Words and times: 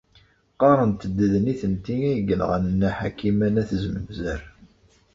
Qarrent-d 0.59 1.17
d 1.31 1.33
nitenti 1.45 1.97
ay 2.09 2.21
yenɣan 2.27 2.63
Nna 2.73 2.89
Ḥakima 2.97 3.47
n 3.49 3.61
At 3.61 3.71
Zmenzer. 3.83 4.41